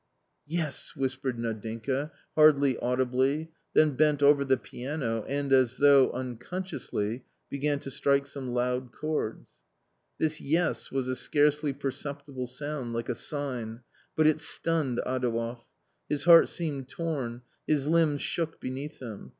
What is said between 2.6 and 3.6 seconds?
audibly,